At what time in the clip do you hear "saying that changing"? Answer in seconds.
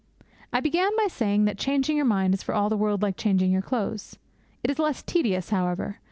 1.09-1.95